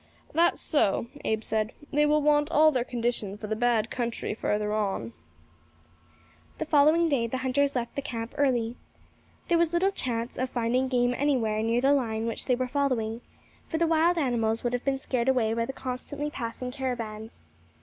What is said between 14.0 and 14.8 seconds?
animals would